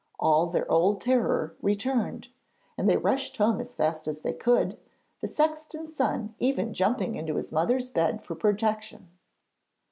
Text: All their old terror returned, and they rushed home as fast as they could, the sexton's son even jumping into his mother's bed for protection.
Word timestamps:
All 0.17 0.47
their 0.47 0.67
old 0.71 0.99
terror 0.99 1.55
returned, 1.61 2.29
and 2.75 2.89
they 2.89 2.97
rushed 2.97 3.37
home 3.37 3.61
as 3.61 3.75
fast 3.75 4.07
as 4.07 4.21
they 4.21 4.33
could, 4.33 4.79
the 5.19 5.27
sexton's 5.27 5.95
son 5.95 6.33
even 6.39 6.73
jumping 6.73 7.13
into 7.15 7.35
his 7.35 7.51
mother's 7.51 7.91
bed 7.91 8.23
for 8.23 8.33
protection. 8.33 9.09